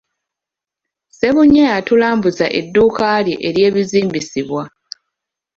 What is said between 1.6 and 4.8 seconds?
yatulambuzza edduuka lye ery'ebizimbisibwa.